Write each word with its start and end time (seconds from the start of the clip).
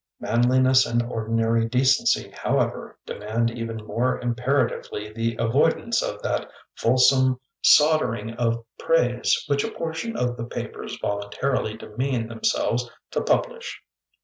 Manli 0.19 0.59
ness 0.59 0.87
and 0.87 1.03
ordinary 1.03 1.67
decency, 1.69 2.31
however, 2.31 2.97
demand 3.05 3.51
even 3.51 3.77
more 3.85 4.19
imperatively 4.19 5.13
the 5.13 5.35
avoidance 5.37 6.01
of 6.01 6.23
that 6.23 6.49
fulsome 6.75 7.39
sawdering 7.61 8.33
of 8.33 8.65
praise 8.79 9.43
which 9.45 9.63
a 9.63 9.69
portion 9.69 10.17
of 10.17 10.37
the 10.37 10.45
papers 10.45 10.97
voluntarUy 11.03 11.77
demean 11.77 12.27
themselves 12.27 12.89
to 13.11 13.21
publish. 13.21 13.79